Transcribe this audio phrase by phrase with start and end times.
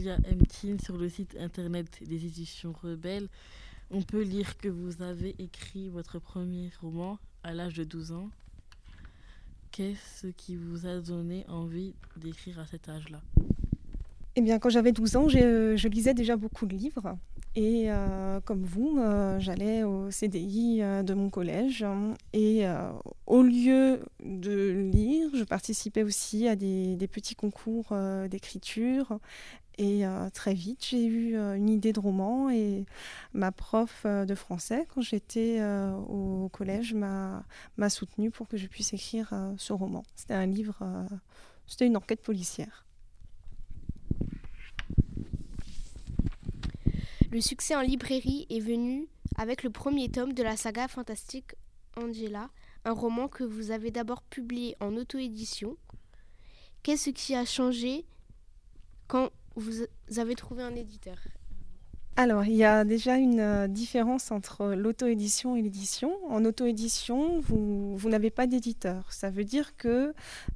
[0.00, 0.16] Julia
[0.82, 3.28] sur le site internet des éditions Rebelles.
[3.90, 8.30] On peut lire que vous avez écrit votre premier roman à l'âge de 12 ans.
[9.72, 13.20] Qu'est-ce qui vous a donné envie d'écrire à cet âge-là?
[14.36, 17.18] Eh bien, quand j'avais 12 ans, je lisais déjà beaucoup de livres.
[17.56, 21.84] Et euh, comme vous, euh, j'allais au CDI euh, de mon collège.
[22.32, 22.64] Et
[23.26, 27.92] au lieu de lire, je participais aussi à des, petits concours
[28.28, 29.18] d'écriture.
[29.82, 30.04] Et
[30.34, 32.50] très vite, j'ai eu une idée de roman.
[32.50, 32.84] Et
[33.32, 35.62] ma prof de français, quand j'étais
[36.06, 37.42] au collège, m'a
[37.88, 40.02] soutenue pour que je puisse écrire ce roman.
[40.16, 41.08] C'était un livre,
[41.66, 42.84] c'était une enquête policière.
[47.32, 51.54] Le succès en librairie est venu avec le premier tome de la saga fantastique
[51.96, 52.50] Angela,
[52.84, 55.78] un roman que vous avez d'abord publié en auto-édition.
[56.82, 58.04] Qu'est-ce qui a changé
[59.08, 59.84] quand vous
[60.16, 61.16] avez trouvé un éditeur
[62.16, 66.12] alors, il y a déjà une euh, différence entre l'auto-édition et l'édition.
[66.28, 69.10] En auto-édition, vous, n'avez pas d'éditeur.
[69.12, 70.12] Ça veut dire que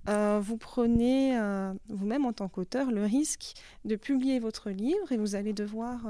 [0.09, 5.17] euh, vous prenez euh, vous-même en tant qu'auteur le risque de publier votre livre et
[5.17, 6.01] vous allez devoir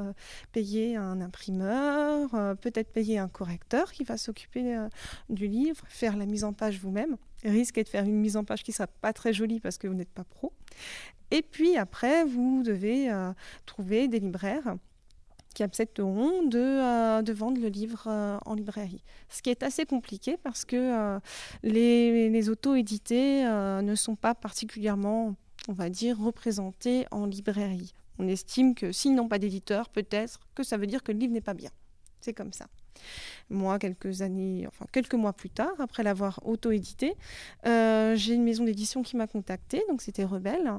[0.52, 4.76] payer un imprimeur, peut-être payer un correcteur qui va s'occuper
[5.28, 7.16] du livre, faire la mise en page vous-même.
[7.44, 9.86] Risque de faire une mise en page qui ne sera pas très jolie parce que
[9.86, 10.52] vous n'êtes pas pro.
[11.30, 13.10] Et puis après, vous devez
[13.66, 14.76] trouver des libraires
[15.54, 19.02] qui accepteront de, euh, de vendre le livre euh, en librairie.
[19.30, 21.18] Ce qui est assez compliqué parce que euh,
[21.62, 25.34] les, auto-édités ne sont pas particulièrement,
[25.68, 27.94] on va dire, représentés en librairie.
[28.18, 31.32] On estime que s'ils n'ont pas d'éditeur, peut-être que ça veut dire que le livre
[31.32, 31.70] n'est pas bien.
[32.20, 32.66] C'est comme ça.
[33.48, 37.14] Moi, quelques années, enfin quelques mois plus tard, après l'avoir auto-édité,
[37.64, 40.70] j'ai une maison d'édition qui m'a contacté, donc c'était Rebelle,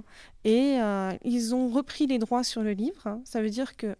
[0.44, 0.78] et
[1.23, 3.20] ils ont repris les droits sur le livre.
[3.23, 3.96] Ça veut dire que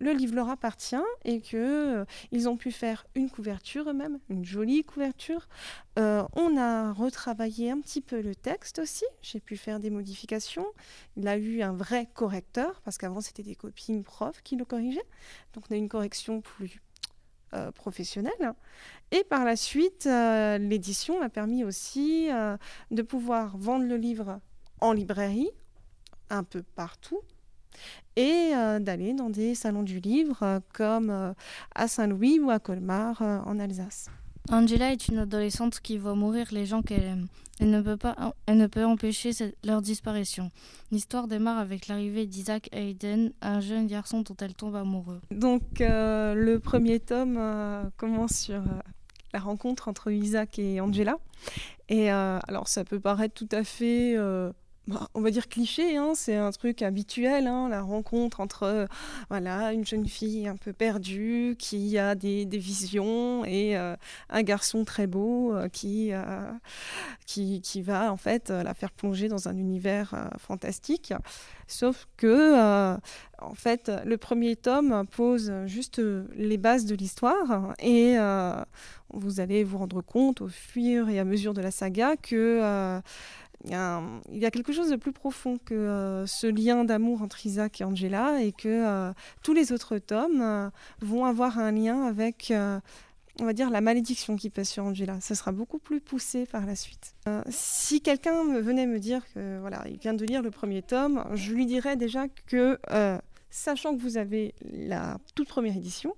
[0.00, 2.04] le livre leur appartient et qu'ils euh,
[2.46, 5.46] ont pu faire une couverture eux-mêmes, une jolie couverture.
[5.98, 9.04] Euh, on a retravaillé un petit peu le texte aussi.
[9.22, 10.66] J'ai pu faire des modifications.
[11.16, 15.06] Il a eu un vrai correcteur parce qu'avant c'était des copines profs qui le corrigeaient.
[15.52, 16.80] Donc on a une correction plus
[17.52, 18.54] euh, professionnelle.
[19.12, 22.28] Et par la suite, l'édition m'a permis aussi
[22.92, 24.40] de pouvoir vendre le livre
[24.80, 25.50] en librairie,
[26.30, 27.20] un peu partout,
[28.16, 31.32] et euh, d'aller dans des salons du livre euh, comme euh,
[31.74, 34.08] à Saint-Louis ou à Colmar en Alsace.
[34.50, 37.26] Angela est une adolescente qui voit mourir les gens qu'elle aime.
[37.60, 39.30] Elle ne peut, pas, elle ne peut empêcher
[39.64, 40.50] leur disparition.
[40.90, 45.20] L'histoire démarre avec l'arrivée d'Isaac Hayden, un jeune garçon dont elle tombe amoureux.
[45.30, 47.38] Donc le premier tome
[47.98, 48.62] commence sur
[49.34, 51.18] la rencontre entre Isaac et Angela.
[51.90, 54.16] Et alors ça peut paraître tout à fait
[54.90, 58.86] bah, on va dire cliché, hein, c'est un truc habituel, hein, la rencontre entre euh,
[59.28, 63.94] voilà une jeune fille un peu perdue qui a des, visions et euh,
[64.30, 66.10] un garçon très beau euh, qui,
[67.24, 71.14] qui, qui, va en fait la faire plonger dans un univers fantastique.
[71.68, 72.96] Sauf que
[73.38, 76.02] en fait le premier tome pose juste
[76.34, 78.16] les bases de l'histoire et
[79.12, 83.00] vous allez vous rendre compte au fur et à mesure de la saga que
[83.64, 87.80] il y, a quelque chose de plus profond que euh, ce lien d'amour entre Isaac
[87.80, 89.12] et Angela et que euh,
[89.42, 90.70] tous les autres tomes euh,
[91.02, 92.52] vont avoir un lien avec,
[93.38, 95.20] on va dire, la malédiction qui pèse sur Angela.
[95.20, 97.14] Ce sera beaucoup plus poussé par la suite.
[97.50, 101.52] si quelqu'un venait me dire que voilà, il vient de lire le premier tome, je
[101.52, 102.78] lui dirais déjà que,
[103.50, 106.14] sachant que vous avez la toute première édition,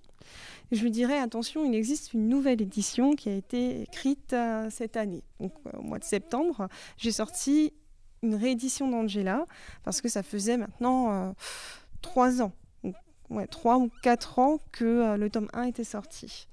[0.72, 4.96] je lui dirais attention, il existe une nouvelle édition qui a été écrite euh, cette
[4.96, 5.22] année.
[5.38, 7.72] Donc, euh, au mois de septembre, j'ai sorti
[8.22, 9.44] une réédition d'Angela
[9.84, 11.32] parce que ça faisait maintenant euh,
[12.00, 12.52] trois ans,
[13.28, 16.48] ouais, trois ou quatre ans que le tome 1 était sorti.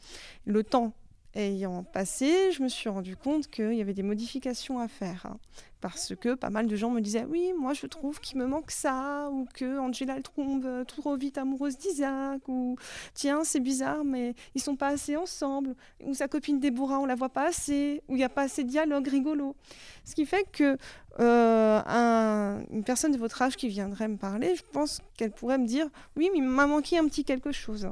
[0.46, 0.94] Le temps
[1.36, 5.26] ayant passé, je me suis rendu compte qu'il y avait des modifications à faire.
[5.26, 5.38] Hein
[5.82, 8.72] parce que pas mal de gens me disaient oui moi je trouve qu'il me manque
[8.72, 12.76] ça ou que Angela elle tombe euh, trop vite amoureuse d'Isaac ou
[13.14, 17.16] tiens c'est bizarre mais ils sont pas assez ensemble ou sa copine Déborah on la
[17.16, 19.56] voit pas assez ou il n'y a pas assez de dialogue rigolo
[20.04, 20.78] ce qui fait que
[21.20, 25.68] euh, une personne de votre âge qui viendrait me parler je pense qu'elle pourrait me
[25.68, 25.88] dire
[26.18, 27.90] oui mais il m'a manqué un petit quelque chose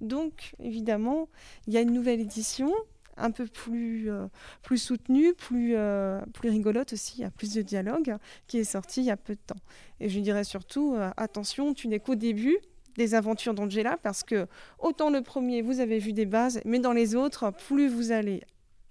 [0.00, 1.28] donc évidemment
[1.66, 2.72] il y a une nouvelle édition
[3.20, 4.26] un peu plus, euh,
[4.62, 8.16] plus soutenue, plus, euh, plus rigolote aussi, il y a plus de dialogue,
[8.46, 9.60] qui est sorti il y a peu de temps.
[10.00, 12.58] Et je dirais surtout, euh, attention, tu n'es qu'au début
[12.96, 14.46] des aventures d'Angela, parce que
[14.78, 18.42] autant le premier, vous avez vu des bases, mais dans les autres, plus vous allez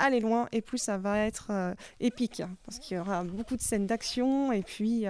[0.02, 3.62] aller loin et plus ça va être épique, hein, parce qu'il y aura beaucoup de
[3.62, 5.04] scènes d'action et puis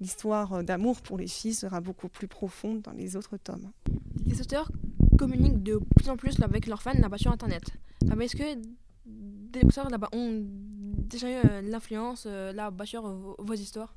[0.00, 3.70] l'histoire d'amour pour les filles sera beaucoup plus profonde dans les autres tomes.
[4.26, 4.72] Les auteurs
[5.18, 7.62] communiquent de plus en plus avec leurs fans là-bas sur Internet.
[8.10, 8.58] Ah, est-ce que
[9.04, 13.02] des auteurs là-bas ont déjà eu euh, l'influence là-bas sur
[13.38, 13.94] vos histoires?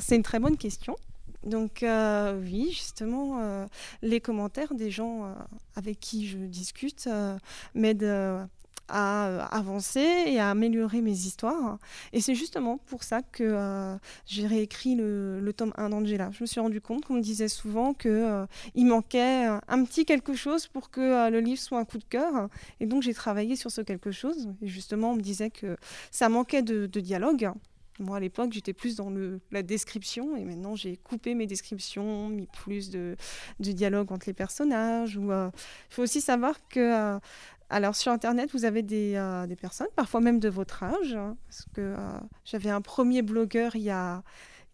[0.00, 0.96] C'est une très bonne question.
[1.44, 3.66] Donc euh, oui, justement, euh,
[4.02, 5.32] les commentaires des gens euh,
[5.76, 7.08] avec qui je discute
[7.74, 8.48] m'aident
[8.88, 11.78] à avancer et à améliorer mes histoires.
[12.12, 16.30] Et c'est justement pour ça que j'ai réécrit le, tome 1 d'Angela.
[16.32, 20.34] Je me suis rendu compte qu'on me disait souvent qu'il il manquait un petit quelque
[20.34, 22.48] chose pour que le livre soit un coup de cœur.
[22.80, 24.48] Et donc j'ai travaillé sur ce quelque chose.
[24.62, 25.76] Et justement, on me disait que
[26.10, 27.52] ça manquait de dialogue.
[28.00, 29.12] Moi, à l'époque, j'étais plus dans
[29.50, 33.16] la description et maintenant, j'ai coupé mes descriptions, mis plus de,
[33.58, 35.18] dialogue entre les personnages.
[35.20, 35.50] Euh,
[35.90, 37.18] il faut aussi savoir que euh,
[37.70, 41.36] alors sur Internet, vous avez des, euh, des, personnes, parfois même de votre âge, hein,
[41.46, 41.94] parce que
[42.44, 44.22] j'avais un premier blogueur il y, a,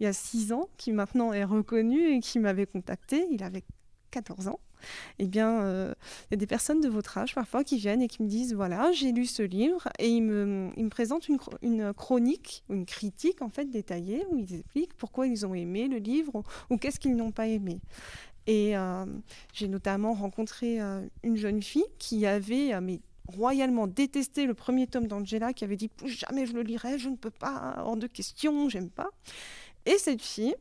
[0.00, 3.26] il six ans qui maintenant est reconnu et qui m'avait contacté.
[3.30, 3.64] Il avait
[4.10, 4.60] 14 ans
[5.18, 5.94] eh bien, euh,
[6.30, 8.54] il y a des personnes de votre âge parfois qui viennent et qui me disent
[8.54, 13.48] voilà, j'ai lu ce livre et ils me, présentent une, une, chronique, une critique en
[13.48, 17.32] fait détaillée où ils expliquent pourquoi ils ont aimé le livre ou, qu'est-ce qu'ils n'ont
[17.32, 17.80] pas aimé.
[18.46, 19.06] Et euh,
[19.52, 25.06] j'ai notamment rencontré euh, une jeune fille qui avait mais royalement détesté le premier tome
[25.06, 28.68] d'Angela, qui avait dit jamais je le lirai, je ne peux pas, hors de question,
[28.68, 29.08] j'aime pas.
[29.86, 30.54] Et cette fille,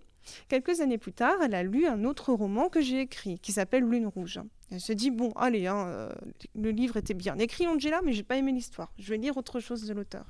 [0.47, 3.83] Quelques années plus tard, elle a lu un autre roman que j'ai écrit, qui s'appelle
[3.83, 4.39] Lune rouge.
[4.71, 6.11] Elle se dit bon, allez, hein, euh,
[6.55, 8.91] le livre était bien écrit, Angela, mais j'ai pas aimé l'histoire.
[8.97, 10.25] Je vais lire autre chose de l'auteur.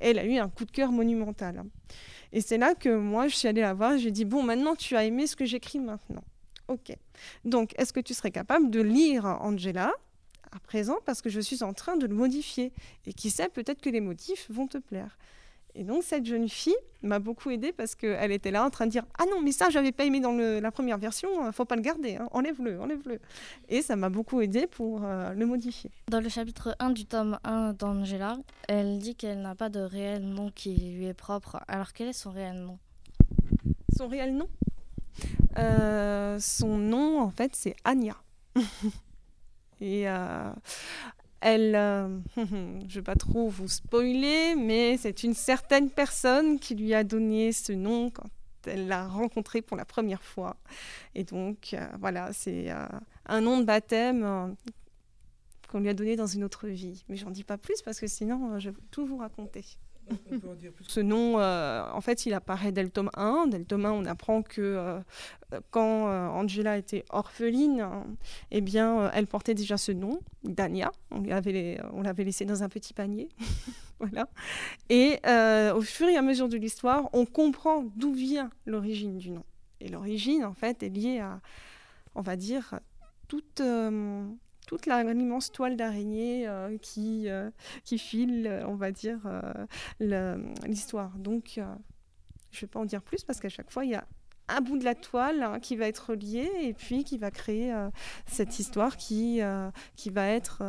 [0.00, 1.64] Elle a eu un coup de cœur monumental.
[2.32, 3.96] Et c'est là que moi, je suis allée la voir.
[3.98, 6.24] J'ai dit bon, maintenant, tu as aimé ce que j'écris maintenant.
[6.68, 6.96] Ok.
[7.44, 9.92] Donc, est-ce que tu serais capable de lire Angela
[10.52, 12.72] à présent parce que je suis en train de le modifier
[13.06, 15.18] et qui sait peut-être que les motifs vont te plaire.
[15.78, 18.90] Et donc cette jeune fille m'a beaucoup aidée parce qu'elle était là en train de
[18.90, 21.76] dire ah non mais ça j'avais pas aimé dans la première version, euh, faut pas
[21.76, 22.28] le garder, hein.
[22.32, 23.20] enlève-le, enlève-le.
[23.68, 25.90] Et ça m'a beaucoup aidée pour euh, le modifier.
[26.08, 28.38] Dans le chapitre 1 du tome 1 d'Angela,
[28.68, 31.60] elle dit qu'elle n'a pas de réel nom qui lui est propre.
[31.68, 32.78] Alors quel est son réel nom?
[33.94, 34.48] Son réel nom?
[35.58, 38.16] Euh, Son nom en fait c'est Anya.
[39.80, 40.06] Et
[41.40, 46.74] elle, euh, je ne vais pas trop vous spoiler, mais c'est une certaine personne qui
[46.74, 48.28] lui a donné ce nom quand
[48.66, 50.56] elle l'a rencontré pour la première fois.
[51.14, 52.86] Et donc, euh, voilà, c'est euh,
[53.26, 54.56] un nom de baptême
[55.68, 57.04] qu'on lui a donné dans une autre vie.
[57.08, 59.64] Mais j'en dis pas plus parce que sinon, je vais tout vous raconter.
[60.86, 63.48] Ce nom, euh, en fait, il apparaît dès le tome 1.
[63.48, 65.00] Dès le tome 1, on apprend que euh,
[65.70, 67.86] quand euh, Angela était orpheline,
[68.50, 70.92] eh bien, elle portait déjà ce nom, Dania.
[71.10, 73.28] On l'avait on laissé dans un petit panier.
[74.00, 74.28] voilà.
[74.88, 75.18] Et
[75.74, 79.44] au fur et à mesure de l'histoire, on comprend d'où vient l'origine du nom.
[79.80, 81.40] Et l'origine, en fait, est liée à,
[82.14, 82.80] on va dire,
[83.28, 83.60] toute
[84.66, 87.50] toute l'immense toile d'araignée euh, qui, euh,
[87.84, 89.20] qui file, euh, on va dire,
[90.00, 91.16] l'histoire.
[91.18, 94.04] Donc, je ne vais pas en dire plus parce qu'à chaque fois, il y a
[94.48, 97.74] un bout de la toile hein, qui va être lié et puis qui va créer
[98.26, 99.40] cette histoire qui,
[99.96, 100.62] qui va être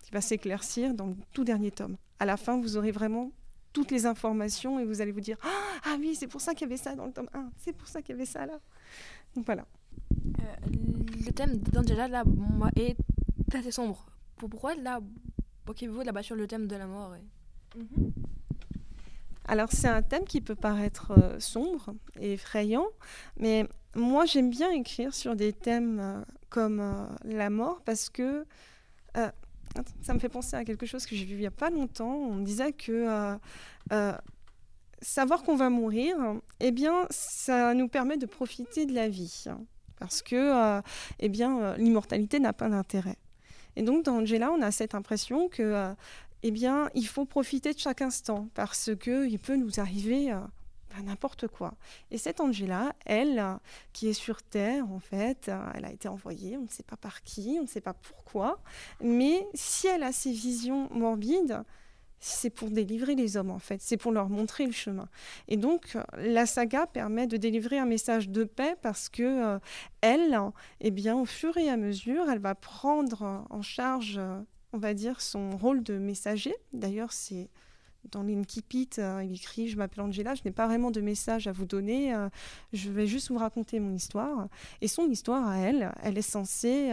[0.00, 1.96] qui va s'éclaircir dans le tout dernier tome.
[2.18, 3.32] À la fin, vous aurez vraiment
[3.72, 6.70] toutes les informations et vous allez vous dire ah oui c'est pour ça qu'il y
[6.70, 8.60] avait ça dans le tome 1 c'est pour ça qu'il y avait ça là
[9.34, 9.66] donc voilà
[11.26, 12.22] le thème d'Angela là
[12.76, 12.96] est
[13.54, 14.06] assez sombre.
[14.36, 15.00] Pourquoi là,
[15.66, 17.14] vous là-bas sur le thème de la mort
[17.76, 18.12] mhm.
[19.46, 22.86] Alors c'est un thème qui peut paraître euh, sombre et effrayant,
[23.36, 28.44] mais moi j'aime bien écrire sur des thèmes euh, comme euh, la mort parce que
[30.02, 32.14] ça me fait penser à quelque chose que j'ai vu il n'y a pas longtemps.
[32.14, 33.36] On disait que
[35.00, 36.16] savoir qu'on va mourir,
[36.60, 39.44] eh bien ça nous permet de profiter de la vie
[39.98, 40.80] parce que
[41.20, 43.18] eh bien l'immortalité n'a pas d'intérêt.
[43.76, 45.94] Et donc dans Angela, on a cette impression que, euh,
[46.42, 50.40] eh bien, il faut profiter de chaque instant parce que il peut nous arriver euh,
[50.90, 51.74] bah, n'importe quoi.
[52.10, 53.42] Et cette Angela, elle,
[53.92, 56.96] qui est sur Terre, en fait, euh, elle a été envoyée, on ne sait pas
[56.96, 58.60] par qui, on ne sait pas pourquoi,
[59.00, 61.64] mais si elle a ces visions morbides,
[62.26, 65.08] c'est pour délivrer les hommes en fait, c'est pour leur montrer le chemin.
[65.48, 69.58] Et donc la saga permet de délivrer un message de paix parce que euh,
[70.00, 70.38] elle,
[70.80, 74.20] eh bien, au fur et à mesure, elle va prendre en charge,
[74.72, 76.54] on va dire, son rôle de messager.
[76.72, 77.50] D'ailleurs, c'est
[78.10, 81.64] dans l'Inkipit, il écrit Je m'appelle Angela, je n'ai pas vraiment de message à vous
[81.64, 82.14] donner,
[82.72, 84.48] je vais juste vous raconter mon histoire.
[84.80, 86.92] Et son histoire à elle, elle est censée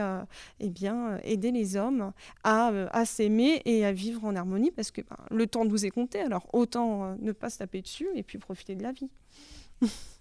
[0.60, 2.12] eh bien, aider les hommes
[2.44, 5.92] à, à s'aimer et à vivre en harmonie parce que ben, le temps nous est
[5.92, 9.10] compté, alors autant ne pas se taper dessus et puis profiter de la vie.